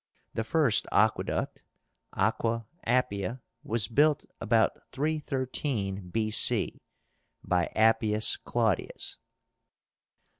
The 0.33 0.43
first 0.43 0.87
aqueduct 0.91 1.61
(Aqua 2.13 2.65
Appia) 2.87 3.41
was 3.63 3.87
built 3.87 4.25
about 4.41 4.71
313 4.91 6.09
B.C., 6.09 6.81
by 7.43 7.67
Appius 7.75 8.35
Claudius. 8.37 9.17